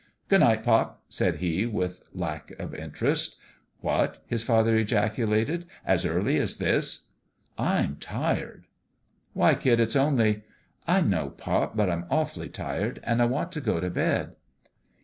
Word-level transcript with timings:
"Good 0.29 0.39
night, 0.39 0.63
pop," 0.63 1.03
said 1.09 1.35
he, 1.35 1.67
with 1.67 2.01
lack 2.11 2.51
interest." 2.59 3.35
What!" 3.81 4.17
his 4.25 4.41
father 4.41 4.75
ejaculated." 4.75 5.67
As 5.85 6.07
early 6.07 6.37
as 6.37 6.57
this?"" 6.57 7.09
I'm 7.71 7.97
tired."" 7.97 8.65
Why, 9.33 9.53
kid, 9.53 9.79
it's 9.79 9.95
only 9.95 10.41
""I 10.97 11.01
know, 11.01 11.29
pop, 11.29 11.77
but 11.77 11.87
I'm 11.87 12.05
awful 12.09 12.47
tired, 12.47 12.99
and 13.03 13.21
I 13.21 13.25
want 13.25 13.51
to 13.51 13.61
go 13.61 13.79
to 13.79 13.91
bed." 13.91 14.31